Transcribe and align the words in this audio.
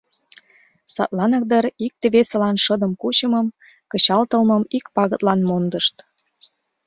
Садланак 0.93 1.43
дыр 1.51 1.65
икте-весылан 1.85 2.55
шыдым 2.63 2.91
кучымым, 3.01 3.47
кычалтылмым 3.91 4.63
ик 4.77 4.85
пагытлан 4.95 5.39
мондышт. 5.49 5.95